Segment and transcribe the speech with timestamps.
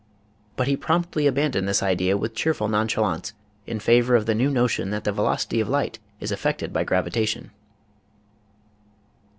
[0.55, 3.33] But he promptly abandoned this idea with cheerful nonchalance
[3.67, 7.51] in favor of the new notion that the velocity of light is affected by gravitation.